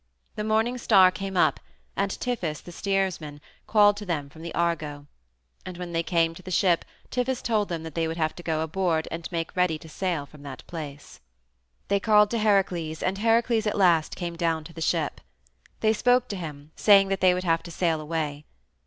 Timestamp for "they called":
11.87-12.31